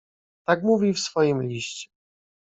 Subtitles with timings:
[0.47, 1.89] "Tak mówi w swoim liście."